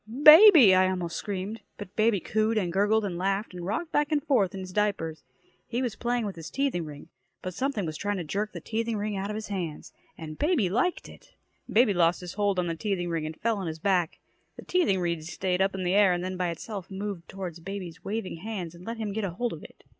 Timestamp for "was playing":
5.83-6.25